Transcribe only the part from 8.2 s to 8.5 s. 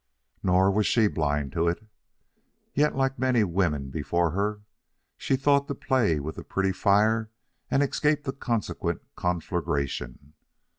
the